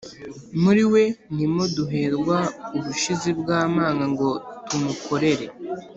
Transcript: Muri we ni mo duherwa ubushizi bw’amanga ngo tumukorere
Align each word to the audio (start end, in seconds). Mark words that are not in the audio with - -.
Muri 0.63 0.83
we 0.91 1.03
ni 1.35 1.45
mo 1.53 1.63
duherwa 1.75 2.37
ubushizi 2.77 3.29
bw’amanga 3.39 4.03
ngo 4.13 4.29
tumukorere 4.67 5.45